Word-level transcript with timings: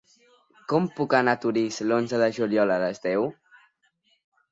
Com 0.71 0.85
puc 0.99 1.11
anar 1.17 1.35
a 1.37 1.39
Torís 1.43 1.77
l'onze 1.91 2.21
de 2.21 2.31
juliol 2.39 2.73
a 2.77 2.79
les 2.85 3.05
deu? 3.05 3.29